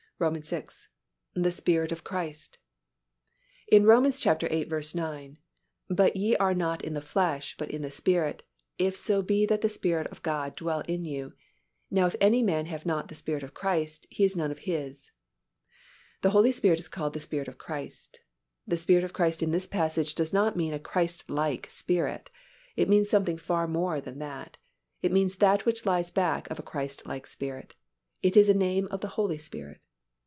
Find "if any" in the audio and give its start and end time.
12.05-12.43